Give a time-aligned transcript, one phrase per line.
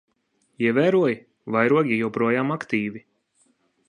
[0.69, 1.19] Ievēroji?
[1.55, 3.03] Vairogi joprojām aktīvi.